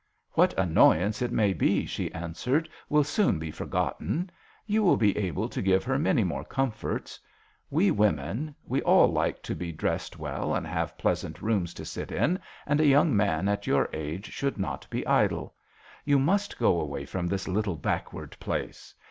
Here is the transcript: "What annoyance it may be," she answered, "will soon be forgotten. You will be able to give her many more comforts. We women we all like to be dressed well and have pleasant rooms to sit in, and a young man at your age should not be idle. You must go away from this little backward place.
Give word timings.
"What 0.31 0.57
annoyance 0.57 1.21
it 1.21 1.31
may 1.31 1.53
be," 1.53 1.85
she 1.85 2.11
answered, 2.11 2.67
"will 2.89 3.03
soon 3.03 3.37
be 3.37 3.51
forgotten. 3.51 4.31
You 4.65 4.81
will 4.81 4.97
be 4.97 5.15
able 5.15 5.47
to 5.49 5.61
give 5.61 5.83
her 5.83 5.99
many 5.99 6.23
more 6.23 6.43
comforts. 6.43 7.19
We 7.69 7.91
women 7.91 8.55
we 8.65 8.81
all 8.81 9.11
like 9.11 9.43
to 9.43 9.53
be 9.53 9.71
dressed 9.71 10.17
well 10.17 10.55
and 10.55 10.65
have 10.65 10.97
pleasant 10.97 11.43
rooms 11.43 11.75
to 11.75 11.85
sit 11.85 12.11
in, 12.11 12.39
and 12.65 12.81
a 12.81 12.87
young 12.87 13.15
man 13.15 13.47
at 13.47 13.67
your 13.67 13.87
age 13.93 14.25
should 14.31 14.57
not 14.57 14.87
be 14.89 15.05
idle. 15.05 15.53
You 16.03 16.17
must 16.17 16.57
go 16.57 16.81
away 16.81 17.05
from 17.05 17.27
this 17.27 17.47
little 17.47 17.75
backward 17.75 18.35
place. 18.39 18.95